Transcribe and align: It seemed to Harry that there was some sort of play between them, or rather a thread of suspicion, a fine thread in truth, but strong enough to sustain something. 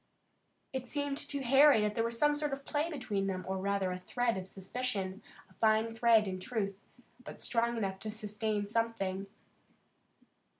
It 0.73 0.87
seemed 0.87 1.19
to 1.19 1.43
Harry 1.43 1.81
that 1.81 1.93
there 1.93 2.03
was 2.03 2.17
some 2.17 2.33
sort 2.33 2.53
of 2.53 2.65
play 2.65 2.89
between 2.89 3.27
them, 3.27 3.45
or 3.47 3.59
rather 3.59 3.91
a 3.91 3.99
thread 3.99 4.35
of 4.35 4.47
suspicion, 4.47 5.21
a 5.47 5.53
fine 5.53 5.93
thread 5.93 6.27
in 6.27 6.39
truth, 6.39 6.79
but 7.23 7.39
strong 7.39 7.77
enough 7.77 7.99
to 7.99 8.09
sustain 8.09 8.65
something. 8.65 9.27